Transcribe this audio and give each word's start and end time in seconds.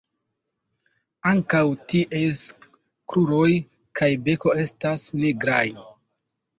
Ankaŭ 1.31 1.61
ties 1.93 2.43
kruroj 2.73 3.47
kaj 4.03 4.11
beko 4.27 4.59
estas 4.67 5.11
nigraj. 5.25 5.65